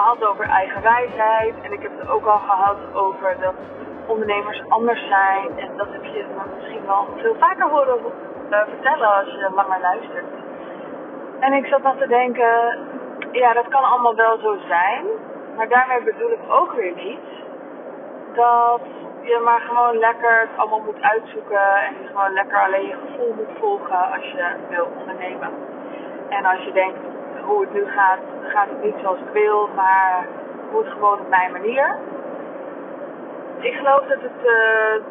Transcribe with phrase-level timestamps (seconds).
[0.00, 1.54] gehad over eigen wijsheid.
[1.62, 3.54] En ik heb het ook al gehad over dat
[4.06, 5.58] ondernemers anders zijn.
[5.58, 6.24] En dat heb je
[6.56, 7.98] misschien wel veel vaker horen
[8.50, 10.32] uh, vertellen als je langer luistert.
[11.40, 12.78] En ik zat nog te denken,
[13.32, 15.04] ja, dat kan allemaal wel zo zijn.
[15.56, 17.28] Maar daarmee bedoel ik ook weer niet
[18.34, 18.80] dat
[19.22, 23.58] je maar gewoon lekker het allemaal moet uitzoeken en gewoon lekker alleen je gevoel moet
[23.58, 25.50] volgen als je wil ondernemen.
[26.28, 26.98] En als je denkt
[27.50, 30.26] hoe het nu gaat, gaat het niet zoals ik wil, maar
[30.62, 31.96] het moet gewoon op mijn manier.
[33.58, 35.04] Ik geloof dat het uh,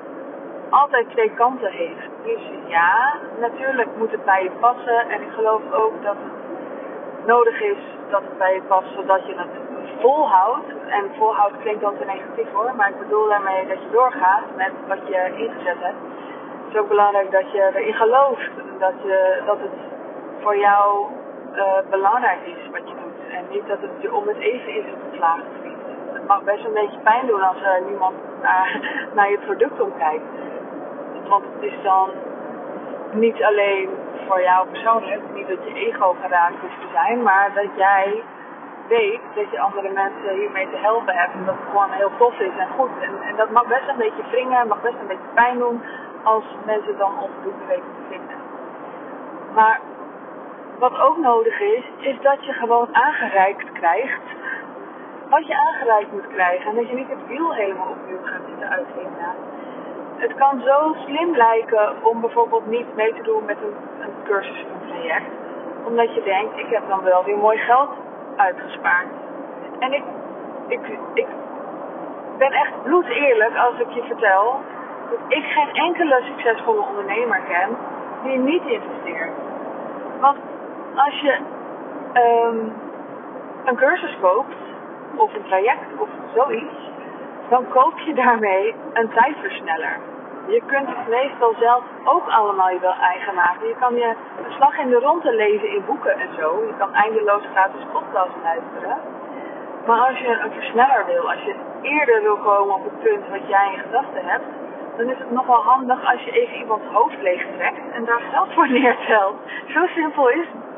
[0.69, 2.09] altijd twee kanten heeft.
[2.23, 6.39] Dus ja, natuurlijk moet het bij je passen en ik geloof ook dat het
[7.25, 9.53] nodig is dat het bij je past zodat je het
[9.99, 10.69] volhoudt.
[10.87, 14.71] En volhoudt klinkt dan te negatief hoor, maar ik bedoel daarmee dat je doorgaat met
[14.87, 16.01] wat je ingezet hebt.
[16.63, 19.77] Het is ook belangrijk dat je erin gelooft, dat, je, dat het
[20.41, 21.07] voor jou
[21.55, 23.33] uh, belangrijk is wat je doet.
[23.37, 25.77] En niet dat het je om het even is op het slaaggebied.
[26.13, 28.79] Het mag best een beetje pijn doen als er niemand naar,
[29.15, 30.23] naar je product omkijkt.
[31.27, 32.09] Want het is dan
[33.11, 33.89] niet alleen
[34.27, 38.23] voor jou persoonlijk, niet dat je ego geraakt hoeft te zijn, maar dat jij
[38.87, 41.33] weet dat je andere mensen hiermee te helpen hebt.
[41.33, 42.89] En dat het gewoon heel tof is en goed.
[43.01, 45.81] En, en dat mag best een beetje wringen, mag best een beetje pijn doen
[46.23, 48.37] als mensen dan onvoldoende weten te vinden.
[49.53, 49.79] Maar
[50.79, 54.21] wat ook nodig is, is dat je gewoon aangereikt krijgt
[55.29, 56.69] wat je aangereikt moet krijgen.
[56.69, 59.35] En dat je niet het wiel helemaal opnieuw gaat zitten uitvinden.
[60.15, 64.63] Het kan zo slim lijken om bijvoorbeeld niet mee te doen met een, een cursus
[64.63, 65.31] of een traject.
[65.85, 67.89] Omdat je denkt, ik heb dan wel weer mooi geld
[68.35, 69.07] uitgespaard.
[69.79, 70.03] En ik,
[70.67, 70.79] ik,
[71.13, 71.27] ik
[72.37, 74.59] ben echt bloed eerlijk als ik je vertel
[75.09, 77.77] dat ik geen enkele succesvolle ondernemer ken
[78.23, 79.31] die niet investeert.
[80.19, 80.37] Want
[80.95, 81.37] als je
[82.13, 82.73] um,
[83.65, 84.55] een cursus koopt,
[85.15, 86.91] of een traject of zoiets,
[87.49, 89.97] dan koop je daarmee een tijdversneller.
[90.47, 93.67] Je kunt het meestal zelf ook allemaal je wel eigen maken.
[93.67, 96.63] Je kan je een slag in de ronde lezen in boeken en zo.
[96.67, 98.97] Je kan eindeloos gratis podcasts luisteren.
[99.85, 103.47] Maar als je een versneller wil, als je eerder wil komen op het punt wat
[103.47, 104.45] jij in gedachten hebt,
[104.97, 108.53] dan is het nogal handig als je even iemands hoofd leeg trekt en daar geld
[108.53, 109.35] voor neertelt.
[109.67, 110.68] Zo simpel is het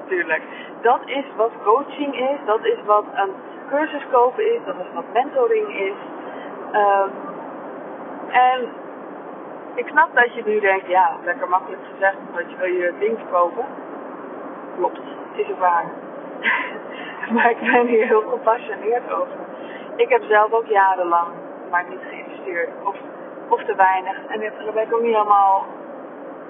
[0.81, 3.31] Dat is wat coaching is, dat is wat een
[3.69, 5.93] cursus kopen is, dat is wat mentoring is.
[6.73, 7.11] Um,
[8.31, 8.67] en
[9.75, 13.17] ik snap dat je nu denkt, ja, lekker makkelijk gezegd, dat je wil je ding
[13.17, 13.65] verkopen.
[14.77, 14.97] Klopt,
[15.31, 15.85] het is ook waar.
[17.33, 19.35] maar ik ben hier heel gepassioneerd over.
[19.95, 21.27] Ik heb zelf ook jarenlang
[21.71, 22.69] maar niet geïnvesteerd.
[22.83, 22.95] Of,
[23.47, 24.17] of te weinig.
[24.27, 25.65] En daar ben ik ook niet helemaal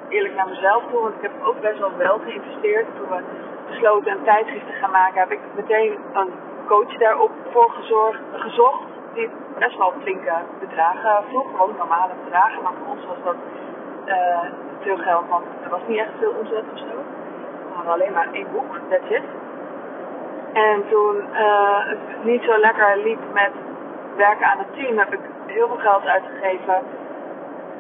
[0.09, 1.01] eerlijk naar mezelf toe.
[1.01, 2.85] Want ik heb ook best wel wel geïnvesteerd.
[2.95, 3.23] Toen we
[3.71, 6.31] besloten een tijdschrift te gaan maken, heb ik meteen een
[6.67, 8.83] coach daarop voor gezorgd, gezocht
[9.13, 11.49] die best wel flinke bedragen vroeg.
[11.51, 13.35] Gewoon normale bedragen, maar voor ons was dat
[14.05, 14.39] uh,
[14.79, 16.95] veel geld, want er was niet echt veel omzet of zo.
[17.67, 19.23] We hadden alleen maar één boek, that's it.
[20.53, 23.51] En toen uh, het niet zo lekker liep met
[24.15, 26.83] werken aan het team, heb ik heel veel geld uitgegeven.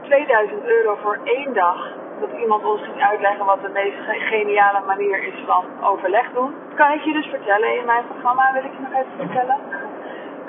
[0.01, 2.00] 2000 euro voor één dag.
[2.21, 3.97] Dat iemand ons ging uitleggen wat de meest
[4.33, 6.53] geniale manier is van overleg doen.
[6.75, 9.57] Kan ik je dus vertellen in mijn programma, wil ik je nog even vertellen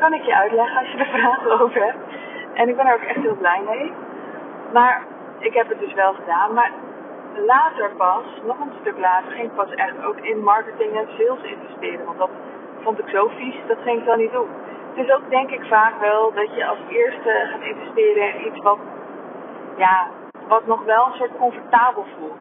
[0.02, 2.04] kan ik je uitleggen als je er vragen over hebt.
[2.54, 3.92] En ik ben er ook echt heel blij mee.
[4.72, 5.02] Maar
[5.38, 6.54] ik heb het dus wel gedaan.
[6.54, 6.72] Maar
[7.46, 11.42] later pas, nog een stuk later, ging ik pas echt ook in marketing en sales
[11.42, 12.04] investeren.
[12.04, 12.30] Want dat
[12.80, 14.48] vond ik zo vies, dat ging ik dan niet doen.
[14.94, 18.62] Het is ook denk ik vaak wel dat je als eerste gaat investeren in iets
[18.62, 18.78] wat,
[19.76, 20.06] ja,
[20.48, 22.40] wat nog wel een soort comfortabel voelt.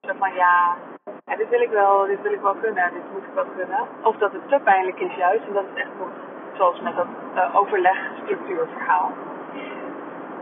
[0.00, 0.76] Zo van ja,
[1.24, 3.80] ja, dit wil ik wel, dit wil ik wel kunnen, dit moet ik wel kunnen.
[4.02, 6.08] Of dat het te pijnlijk is juist en dat het echt nog
[6.56, 9.10] zoals met dat uh, overlegstructuurverhaal.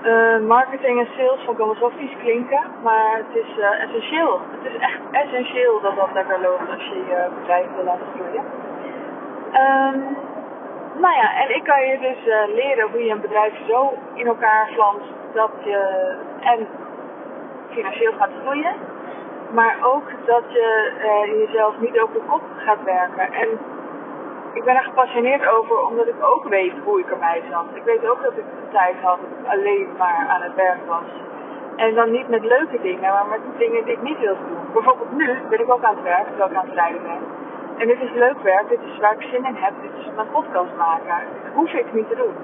[0.03, 4.41] Uh, marketing en sales vond ik zo vies klinken, maar het is uh, essentieel.
[4.51, 8.45] Het is echt essentieel dat dat lekker loopt als je je bedrijf wil laten groeien.
[9.63, 10.17] Um,
[11.01, 12.25] nou ja, en ik kan je dus
[12.55, 15.81] leren hoe je een bedrijf zo in elkaar flanst dat je
[16.41, 16.67] en
[17.79, 18.75] financieel gaat groeien,
[19.51, 20.67] maar ook dat je
[21.47, 23.33] jezelf niet over de kop gaat werken.
[23.33, 23.49] En
[24.53, 27.65] ik ben er gepassioneerd over omdat ik ook weet hoe ik erbij zat.
[27.75, 31.09] Ik weet ook dat ik een tijd had dat alleen maar aan het werk was.
[31.77, 34.73] En dan niet met leuke dingen, maar met dingen die ik niet wilde doen.
[34.73, 37.23] Bijvoorbeeld nu ben ik ook aan het werk, terwijl ik aan het rijden ben.
[37.79, 40.31] En dit is leuk werk, dit is waar ik zin in heb, dit is mijn
[40.31, 41.17] podcast maken.
[41.43, 42.35] Dit hoef ik niet te doen.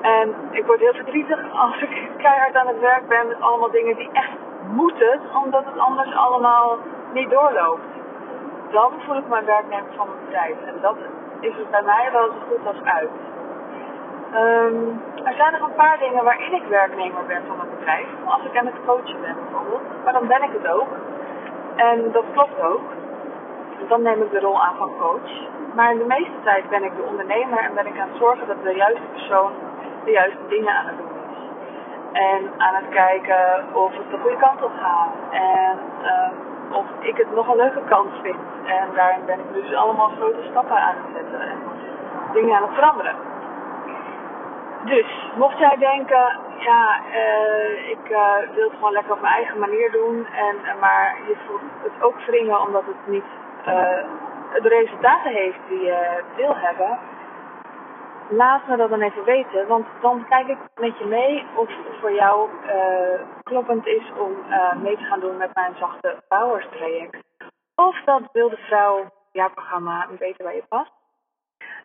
[0.00, 3.96] En ik word heel verdrietig als ik keihard aan het werk ben met allemaal dingen
[3.96, 4.36] die echt
[4.70, 6.78] moeten, omdat het anders allemaal
[7.12, 7.98] niet doorloopt
[8.70, 10.56] dan voel ik mijn werknemer van mijn bedrijf.
[10.66, 10.96] En dat
[11.40, 13.10] is het bij mij wel zo goed als uit.
[14.32, 14.74] Ehm,
[15.24, 18.06] er zijn nog een paar dingen waarin ik werknemer ben van het bedrijf.
[18.24, 20.04] Als ik aan het coachen ben bijvoorbeeld.
[20.04, 20.88] Maar dan ben ik het ook.
[21.76, 22.82] En dat klopt ook.
[23.88, 25.30] Dan neem ik de rol aan van coach.
[25.74, 28.62] Maar de meeste tijd ben ik de ondernemer en ben ik aan het zorgen dat
[28.62, 29.52] de juiste persoon
[30.04, 31.38] de juiste dingen aan het doen is.
[32.12, 35.14] En aan het kijken of het de goede kant op gaat.
[35.30, 38.38] En uh, of ik het nog een leuke kans vind.
[38.64, 41.58] En daarin ben ik dus allemaal grote stappen aan het zetten en
[42.32, 43.14] dingen aan het veranderen.
[44.84, 48.18] Dus, mocht jij denken, ja, uh, ik uh,
[48.54, 52.20] wil het gewoon lekker op mijn eigen manier doen, en, maar je voelt het ook
[52.26, 53.24] wringen omdat het niet
[54.62, 56.98] de resultaten heeft die je wil hebben,
[58.30, 59.66] laat me dat dan even weten.
[59.66, 64.32] Want dan kijk ik met je mee of het voor jou uh, kloppend is om
[64.48, 67.16] uh, mee te gaan doen met mijn zachte bouwers traject.
[67.74, 70.92] Of dat Wilde Vrouw jaarprogramma beter bij je past.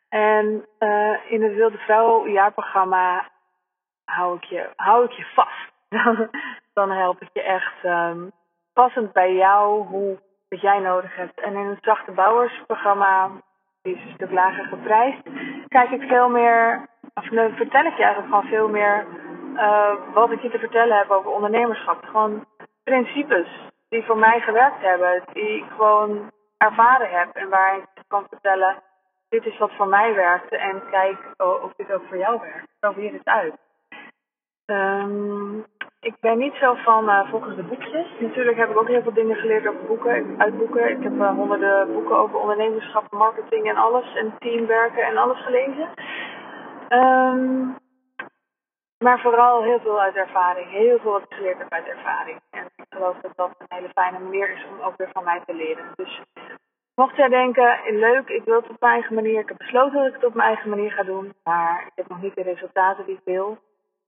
[0.09, 3.30] En uh, in het Wilde Vrouw jaarprogramma
[4.06, 5.74] hou ik je, hou ik je vast.
[6.74, 8.31] dan help ik je echt um,
[8.74, 10.19] passend bij jou hoe
[10.50, 11.39] wat jij nodig hebt.
[11.39, 13.30] En in het zachte bouwersprogramma
[13.86, 15.22] die is een stuk lager geprijsd,
[15.68, 19.06] kijk ik veel meer, of nee, vertel ik je eigenlijk gewoon veel meer
[19.54, 22.04] uh, wat ik je te vertellen heb over ondernemerschap.
[22.04, 22.46] Gewoon
[22.84, 23.48] principes
[23.90, 28.76] die voor mij gewerkt hebben, die ik gewoon ervaren heb en waar ik kan vertellen,
[29.30, 32.68] dit is wat voor mij werkte en kijk of dit ook voor jou werkt.
[32.80, 33.54] Probeer het uit.
[34.66, 35.66] Um,
[36.06, 38.07] ik ben niet zo van uh, volgens de boekjes.
[38.19, 40.90] Natuurlijk heb ik ook heel veel dingen geleerd over boeken, uit boeken.
[40.90, 44.16] Ik heb uh, honderden boeken over ondernemerschap, marketing en alles.
[44.16, 45.90] En teamwerken en alles gelezen.
[46.90, 47.75] Um,
[48.98, 50.69] maar vooral heel veel uit ervaring.
[50.69, 52.40] Heel veel wat ik geleerd heb uit ervaring.
[52.50, 55.42] En ik geloof dat dat een hele fijne manier is om ook weer van mij
[55.46, 55.86] te leren.
[55.96, 56.22] Dus
[56.96, 59.40] mocht jij denken, leuk, ik wil het op mijn eigen manier.
[59.40, 61.34] Ik heb besloten dat ik het op mijn eigen manier ga doen.
[61.44, 63.58] Maar ik heb nog niet de resultaten die ik wil.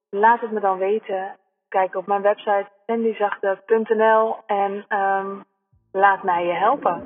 [0.09, 1.37] Laat het me dan weten
[1.69, 5.43] kijken op mijn website sandyzachte.nl en um,
[5.91, 7.01] laat mij je helpen.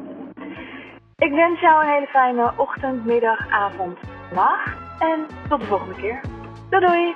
[1.17, 3.99] Ik wens jou een hele fijne ochtend, middag, avond,
[4.33, 6.21] nacht en tot de volgende keer.
[6.69, 7.15] Doei doei!